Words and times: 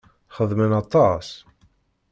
Yexdem 0.31 0.61
aṭas. 0.81 1.29